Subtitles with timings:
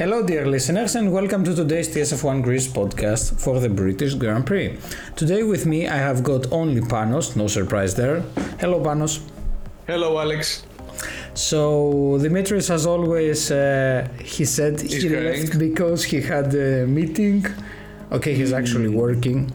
[0.00, 4.78] Hello, dear listeners, and welcome to today's TSF1 Greece podcast for the British Grand Prix.
[5.14, 8.22] Today, with me, I have got only Panos, no surprise there.
[8.58, 9.20] Hello, Panos.
[9.86, 10.64] Hello, Alex.
[11.34, 17.44] So, Dimitris, as always, uh, he said He's he left because he had a meeting.
[18.10, 19.52] Okay, he's actually working.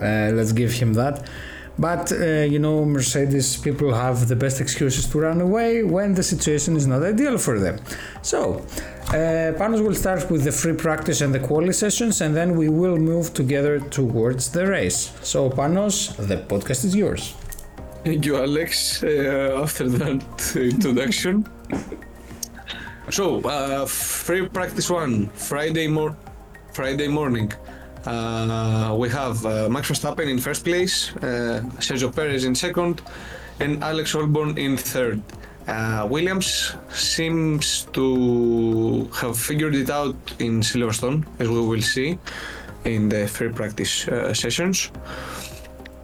[0.00, 1.28] Uh, let's give him that.
[1.76, 6.22] But uh, you know, Mercedes people have the best excuses to run away when the
[6.22, 7.80] situation is not ideal for them.
[8.20, 8.64] So,
[9.12, 12.68] uh, Panos will start with the free practice and the quali sessions, and then we
[12.68, 15.12] will move together towards the race.
[15.22, 17.34] So, Panos, the podcast is yours.
[18.04, 21.46] Thank you, Alex, uh, after that introduction.
[23.10, 26.16] so, uh, free practice one, Friday, mor-
[26.72, 27.52] Friday morning.
[28.06, 33.02] Uh, we have uh, Max Verstappen in first place, uh, Sergio Perez in second,
[33.60, 35.22] and Alex Albon in third.
[35.68, 42.18] Uh, Williams seems to have figured it out in Silverstone, as we will see
[42.84, 44.90] in the free practice uh, sessions.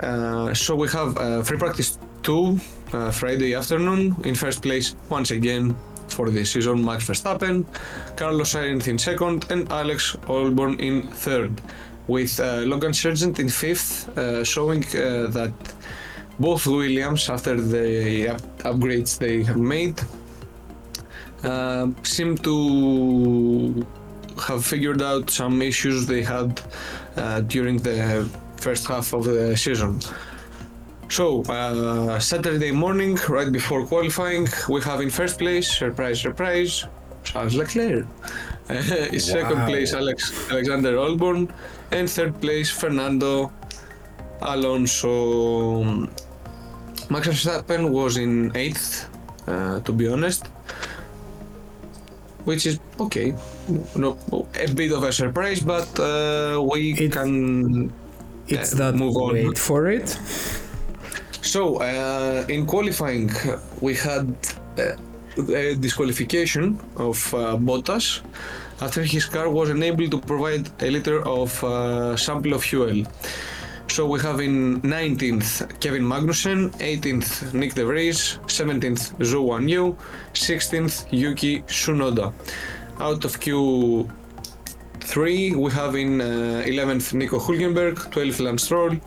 [0.01, 2.61] Uh, so we have uh, free practice 2
[2.93, 4.15] uh, Friday afternoon.
[4.25, 5.75] In first place, once again
[6.07, 7.67] for this season, Max Verstappen,
[8.17, 11.61] Carlos Sainz in second, and Alex Albon in third,
[12.07, 14.09] with Logan Sargeant in fifth,
[14.47, 15.53] showing that
[16.39, 20.01] both Williams, after the up- upgrades they have made,
[21.45, 23.87] uh, seem to
[24.47, 26.61] have figured out some issues they had
[27.17, 30.01] uh, during the first half of the season.
[31.09, 36.85] So, uh, Saturday morning, right before qualifying, we have in first place, surprise, surprise,
[37.25, 38.07] Charles Leclerc.
[38.69, 41.51] in second place, Alex Alexander Albon,
[41.91, 43.51] and third place, Fernando
[44.43, 46.07] Alonso.
[47.11, 49.09] Max Verstappen was in eighth,
[49.47, 50.47] uh, to be honest,
[52.45, 53.35] which is okay.
[53.97, 54.17] No,
[54.55, 57.93] a bit of a surprise, but uh, we It- can
[58.49, 59.35] It's Uh, that move on.
[59.35, 60.09] wait for it.
[61.43, 63.29] So, uh, in qualifying,
[63.87, 64.27] we had
[64.79, 64.97] uh,
[65.65, 66.65] a disqualification
[66.97, 67.17] of
[67.67, 68.07] Bottas
[68.81, 71.49] after his car was unable to provide a liter of
[72.27, 73.05] sample of fuel.
[73.99, 79.97] So we have in 19th Kevin Magnussen, 18th Nick De Vries, 17th Zhou Guanyu,
[80.35, 82.33] 16th Yuki Tsunoda.
[83.01, 89.01] Out of Q3 we have in uh, 11th Nico Hulkenberg, 12th Lance Stroll,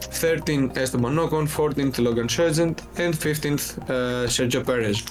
[0.00, 5.02] 13th Esteban Ocon, 14th Logan Sargeant, and 15th uh, Sergio Perez.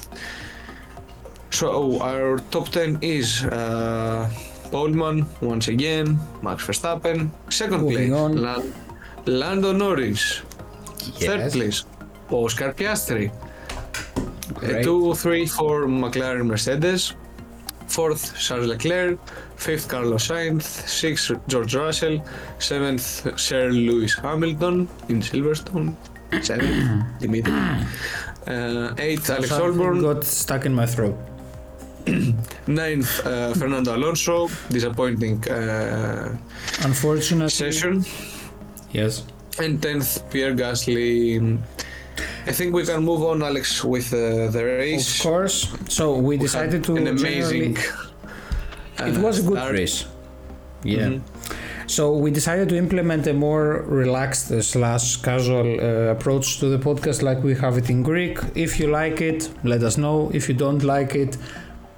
[1.49, 4.29] So our top 10 is uh,
[4.69, 8.37] Poleman once again, Max Verstappen, second Moving place, on.
[9.25, 10.41] Lando Norris,
[11.19, 11.85] third place,
[12.29, 13.31] Oscar Piastri,
[14.57, 17.13] uh, two, three, four McLaren Mercedes,
[17.87, 19.17] fourth Charles Leclerc,
[19.55, 22.23] fifth Carlos Sainz, sixth George Russell,
[22.59, 25.95] seventh Sir Lewis Hamilton in Silverstone,
[26.43, 27.53] seventh Dimitri,
[28.47, 31.15] uh, eighth Alex Albon, got stuck in my throat.
[32.67, 36.37] ninth uh, Fernando Alonso, disappointing uh,
[36.83, 38.05] Unfortunately, session,
[38.99, 39.13] yes.
[39.63, 41.03] and tenth Pierre Gasly.
[42.47, 45.07] I think we can move on, Alex, with uh, the race.
[45.17, 45.57] Of course.
[45.97, 47.77] So we We decided to an amazing.
[49.07, 49.73] It uh, was a good start.
[49.79, 49.97] race.
[50.83, 51.09] Yeah.
[51.09, 51.21] Mhm.
[51.87, 53.65] So we decided to implement a more
[54.03, 58.35] relaxed slash casual uh, approach to the podcast, like we have it in Greek.
[58.65, 60.17] If you like it, let us know.
[60.33, 61.37] If you don't like it,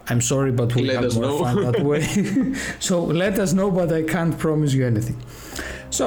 [0.10, 1.38] I'm sorry, but we Let have more know.
[1.46, 2.02] fun that way.
[2.88, 5.18] so let us know, but I can't promise you anything.
[5.90, 6.06] So,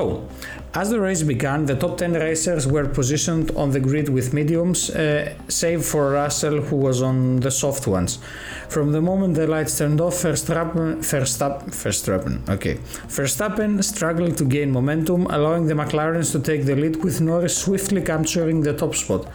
[0.72, 4.88] as the race began, the top 10 racers were positioned on the grid with mediums,
[4.90, 8.20] uh, save for Russell, who was on the soft ones.
[8.68, 12.74] From the moment the lights turned off, Verstappen, Verstappen, Verstappen, okay,
[13.08, 18.00] Verstappen struggled to gain momentum, allowing the McLarens to take the lead, with Norris swiftly
[18.00, 19.26] capturing the top spot.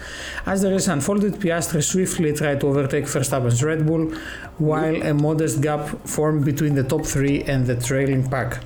[0.46, 4.14] As the race unfolded, Piastri swiftly tried to overtake Verstappen's Red Bull,
[4.58, 8.64] while a modest gap formed between the top three and the trailing pack.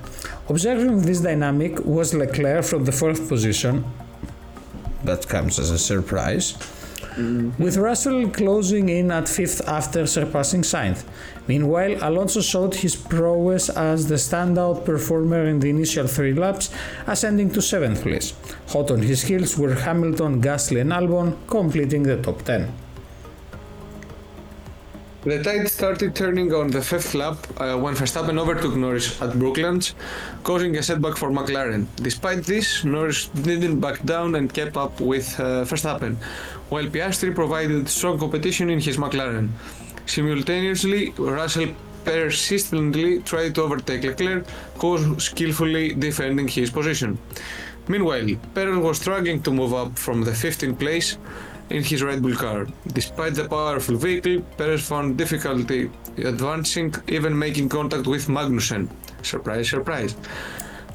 [0.48, 3.84] Observing this dynamic was Leclerc from the fourth position.
[5.04, 6.54] That comes as a surprise.
[7.16, 7.62] Mm-hmm.
[7.62, 11.04] With Russell closing in at fifth after surpassing Sainz.
[11.48, 16.70] Meanwhile, Alonso showed his prowess as the standout performer in the initial three laps,
[17.06, 18.34] ascending to seventh place.
[18.68, 22.72] Hot on his heels were Hamilton, Gasly, and Albon, completing the top 10.
[25.22, 29.94] The tide started turning on the fifth lap uh, when Verstappen overtook Norris at Brooklands,
[30.44, 31.84] causing a setback for McLaren.
[31.96, 36.16] Despite this, Norris didn't back down and kept up with uh, Verstappen,
[36.70, 39.50] while Piastri provided strong competition in his McLaren.
[40.06, 41.74] Simultaneously, Russell
[42.06, 47.18] persistently tried to overtake Leclerc, who skillfully defending his position.
[47.88, 51.18] Meanwhile, Perez was struggling to move up from the 15th place
[51.70, 52.66] in his Red Bull car.
[52.92, 58.88] Despite the powerful vehicle, Perez found difficulty advancing, even making contact with Magnussen.
[59.22, 60.14] Surprise, surprise.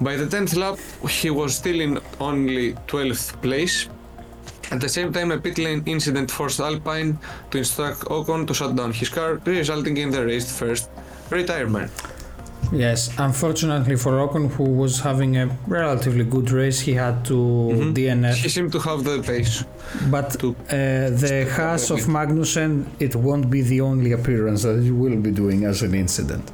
[0.02, 0.78] By the 10th lap,
[1.10, 3.88] he was still in only 12th place.
[4.72, 7.18] At the same time, a pit lane incident forced Alpine
[7.52, 10.90] to instruct Ocon to shut down his car, resulting in the race's first
[11.30, 11.92] retirement.
[12.76, 17.34] Yes, unfortunately for Ocon, who was having a relatively good race, he had to
[17.94, 18.36] DNF.
[18.36, 19.64] He seemed to have the pace.
[20.10, 25.16] But uh, the Haas of Magnussen, it won't be the only appearance that he will
[25.18, 26.52] be doing as an incident.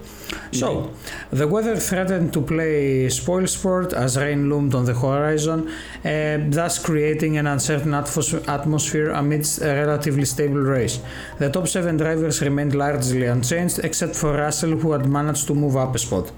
[0.51, 0.91] So,
[1.31, 5.69] the weather threatened to play spoilsport as rain loomed on the horizon,
[6.03, 10.99] uh, thus creating an uncertain atmos- atmosphere amidst a relatively stable race.
[11.39, 15.77] The top seven drivers remained largely unchanged, except for Russell, who had managed to move
[15.77, 16.31] up a spot.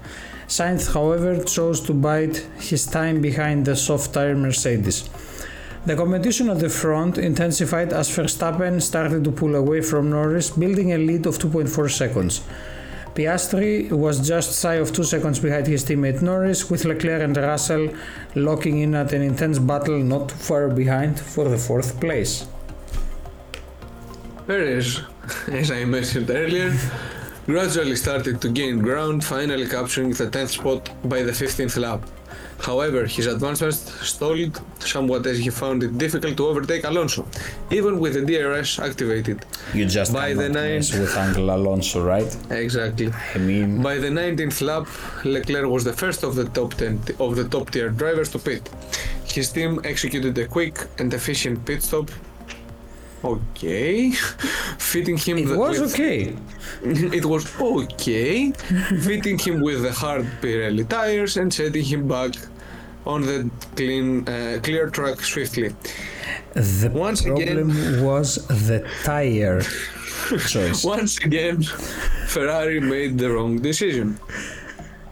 [0.46, 5.08] Sainz, however, chose to bide his time behind the soft tire Mercedes.
[5.86, 10.92] The competition at the front intensified as Verstappen started to pull away from Norris, building
[10.92, 12.42] a lead of 2.4 seconds.
[13.14, 17.88] Piastri was just shy of 2 seconds behind his teammate Norris, with Leclerc and Russell
[18.34, 22.48] locking in at an intense battle not far behind for the fourth place.
[24.48, 25.00] Perez,
[25.48, 26.74] as I mentioned earlier,
[27.46, 32.00] gradually started to gain ground, finally capturing the 10th spot by the 15th lap.
[32.60, 37.26] However, his advancement stalled somewhat as he found it difficult to overtake Alonso,
[37.70, 39.44] even with the DRS activated.
[39.74, 42.36] You just By the ninth- with Angel Alonso, right?
[42.50, 43.12] Exactly.
[43.34, 44.86] I mean, By the 19th lap,
[45.24, 48.68] Leclerc was the first of the top 10 of the top tier drivers to pit.
[49.26, 52.10] His team executed a quick and efficient pit stop.
[53.24, 54.10] Okay,
[54.78, 55.38] fitting him.
[55.38, 56.36] it the- was with- okay.
[57.18, 58.52] it was okay,
[59.08, 62.32] fitting him with the hard Pirelli tires and setting him back
[63.06, 65.70] on the clean, uh, clear track swiftly.
[66.54, 69.60] The Once problem was the tire
[70.52, 70.84] choice.
[70.84, 71.62] Once again,
[72.26, 74.18] Ferrari made the wrong decision.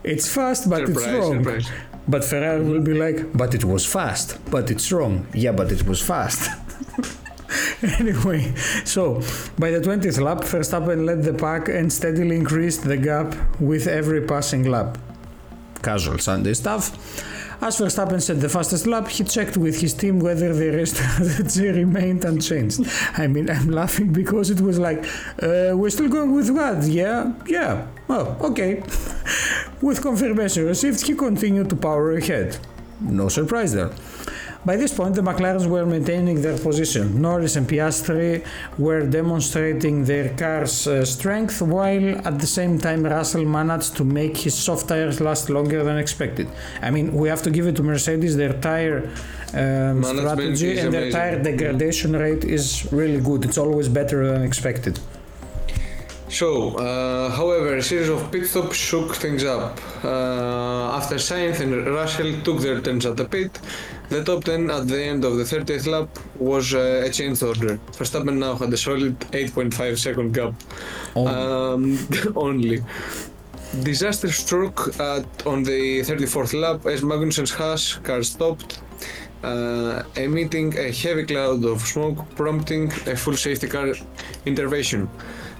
[0.04, 1.44] It's fast, but it's wrong.
[1.44, 1.70] surprise.
[2.08, 5.26] But Ferrari will be like, but it was fast, but it's wrong.
[5.34, 6.50] Yeah, but it was fast.
[7.98, 8.54] anyway,
[8.84, 9.14] so
[9.58, 14.22] by the 20th lap, Verstappen led the pack and steadily increased the gap with every
[14.22, 14.98] passing lap.
[15.82, 16.96] Casual Sunday stuff.
[17.62, 22.24] As Verstappen set the fastest lap, he checked with his team whether the rest remained
[22.24, 22.80] unchanged.
[23.16, 25.04] I mean, I'm laughing because it was like,
[25.40, 26.82] uh, we're still going with what?
[26.88, 27.86] Yeah, yeah.
[28.08, 28.80] Oh, okay.
[29.80, 32.58] with confirmation received, he continued to power ahead.
[33.00, 33.92] No surprise there.
[34.64, 37.20] By this point, the McLarens were maintaining their position.
[37.20, 38.44] Norris and Piastri
[38.78, 44.36] were demonstrating their car's uh, strength, while at the same time, Russell managed to make
[44.36, 46.46] his soft tires last longer than expected.
[46.80, 49.10] I mean, we have to give it to Mercedes, their tire
[49.52, 51.20] um, strategy and their amazing.
[51.20, 53.44] tire degradation rate is really good.
[53.44, 55.00] It's always better than expected.
[56.28, 59.78] So, uh, however, a series of pit stops shook things up.
[60.02, 63.60] Uh, after Sainz and Russell took their turns at the pit,
[64.12, 67.72] the top 10 at the end of the 30th lap was uh, a change order.
[67.98, 70.54] Verstappen now had a solid 8.5 second gap
[71.16, 71.26] Oh.
[71.26, 71.82] um,
[72.36, 72.78] only.
[73.82, 78.80] Disaster struck at, on the 34th lap as Magnussen's Haas car stopped,
[79.42, 83.88] uh, emitting a heavy cloud of smoke, prompting a full safety car
[84.44, 85.08] intervention.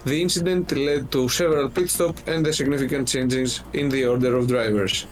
[0.04, 4.46] The incident led to several pit stops and the significant changes in the order of
[4.48, 5.06] drivers.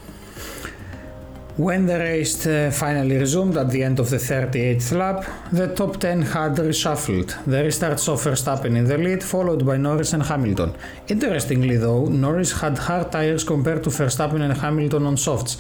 [1.61, 6.01] When the race uh, finally resumed at the end of the 38th lap, the top
[6.01, 7.45] 10 had reshuffled.
[7.45, 10.75] The restart saw Verstappen in the lead, followed by Norris and Hamilton.
[11.09, 15.59] Interestingly, though, Norris had hard tires compared to Verstappen and Hamilton on softs.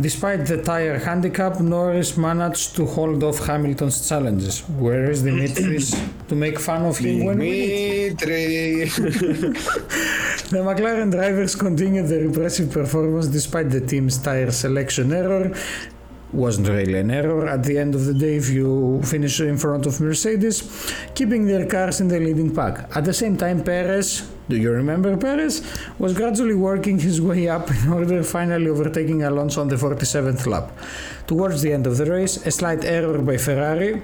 [0.00, 4.60] Despite the tire handicap, Norris managed to hold off Hamilton's challenges.
[4.68, 8.22] Where is Dimitris to make fun of him when we need?
[10.48, 15.52] The McLaren drivers continued their impressive performance despite the team's tire selection error.
[16.32, 19.86] Wasn't really an error at the end of the day if you finish in front
[19.86, 20.62] of Mercedes,
[21.16, 22.88] keeping their cars in the leading pack.
[22.96, 25.62] At the same time, Perez, do you remember Perez,
[25.98, 30.70] was gradually working his way up in order finally overtaking Alonso on the 47th lap.
[31.26, 34.00] Towards the end of the race, a slight error by Ferrari.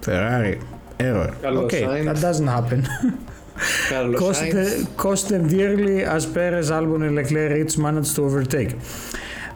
[0.00, 0.60] Ferrari,
[0.98, 1.34] error.
[1.44, 2.88] Okay, that doesn't happen.
[4.18, 8.76] Cost, cost them dearly as Perez, Albon, and Leclerc each managed to overtake.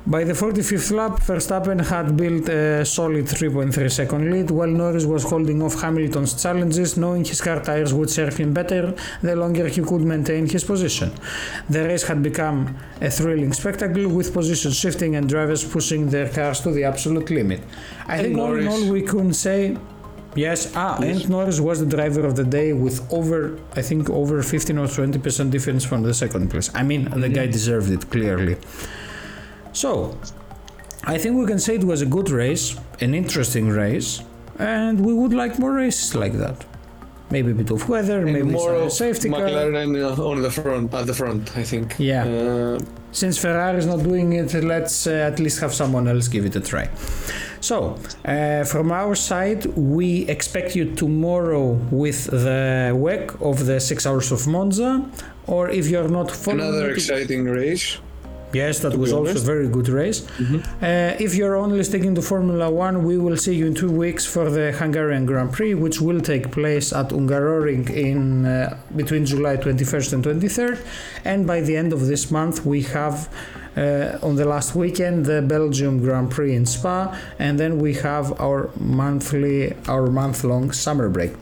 [0.07, 5.23] By the 45th lap, Verstappen had built a solid 3.3 second lead, while Norris was
[5.25, 9.83] holding off Hamilton's challenges, knowing his car tires would serve him better the longer he
[9.83, 11.13] could maintain his position.
[11.69, 16.61] The race had become a thrilling spectacle, with position shifting and drivers pushing their cars
[16.61, 17.61] to the absolute limit.
[18.07, 19.77] I And think all in all we can say
[20.47, 21.23] Yes, ah, Yes.
[21.23, 23.39] and Norris was the driver of the day with over,
[23.81, 26.71] I think, over 15 or 20% difference from the second place.
[26.81, 28.57] I mean, the guy deserved it, clearly.
[29.73, 30.17] So,
[31.05, 34.11] I think we can say it was a good race, an interesting race,
[34.59, 36.59] and we would like more races like that.
[37.31, 39.41] Maybe a bit of weather, And maybe more of safety car.
[39.41, 41.87] McLaren uh, on the front, at the front, I think.
[41.99, 42.25] Yeah.
[42.25, 42.79] Uh,
[43.13, 46.55] Since Ferrari is not doing it, let's uh, at least have someone else give it
[46.57, 46.87] a try.
[47.61, 54.07] So, uh, from our side, we expect you tomorrow with the WEC of the six
[54.07, 55.05] hours of Monza.
[55.47, 57.99] Or if you're not following another it- exciting race.
[58.53, 60.27] Yes, that was also a very good race.
[60.81, 64.25] Uh, if you're only sticking to Formula One, we will see you in two weeks
[64.25, 69.59] for the Hungarian Grand Prix, which will take place at Hungaroring in uh, between July
[69.59, 70.79] 21st and 23rd.
[71.27, 73.29] And by the end of this month, we have
[73.79, 78.27] Uh, on the last weekend the Belgium Grand Prix in Spa, and then we have
[78.41, 81.33] our monthly, our month-long summer break.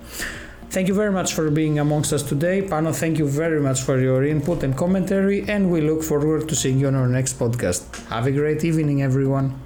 [0.68, 2.60] Thank you very much for being amongst us today.
[2.60, 6.54] Pano, thank you very much for your input and commentary, and we look forward to
[6.54, 7.80] seeing you on our next podcast.
[8.08, 9.65] Have a great evening, everyone.